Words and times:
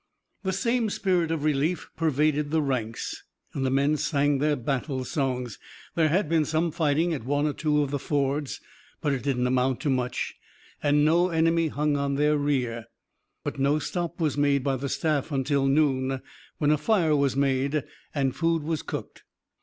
The 0.41 0.51
same 0.51 0.89
spirit 0.89 1.29
of 1.29 1.43
relief 1.43 1.91
pervaded 1.95 2.49
the 2.49 2.63
ranks, 2.63 3.23
and 3.53 3.63
the 3.63 3.69
men 3.69 3.97
sang 3.97 4.39
their 4.39 4.55
battle 4.55 5.05
songs. 5.05 5.59
There 5.93 6.09
had 6.09 6.27
been 6.27 6.43
some 6.43 6.71
fighting 6.71 7.13
at 7.13 7.23
one 7.23 7.45
or 7.45 7.53
two 7.53 7.83
of 7.83 7.91
the 7.91 7.99
fords, 7.99 8.59
but 8.99 9.13
it 9.13 9.21
did 9.21 9.37
not 9.37 9.49
amount 9.49 9.79
to 9.81 9.91
much, 9.91 10.33
and 10.81 11.05
no 11.05 11.29
enemy 11.29 11.67
hung 11.67 11.97
on 11.97 12.15
their 12.15 12.35
rear. 12.35 12.85
But 13.43 13.59
no 13.59 13.77
stop 13.77 14.19
was 14.19 14.39
made 14.39 14.63
by 14.63 14.77
the 14.77 14.89
staff 14.89 15.31
until 15.31 15.67
noon, 15.67 16.23
when 16.57 16.71
a 16.71 16.79
fire 16.79 17.15
was 17.15 17.35
made 17.37 17.83
and 18.15 18.35
food 18.35 18.63
was 18.63 18.81
cooked. 18.81 19.21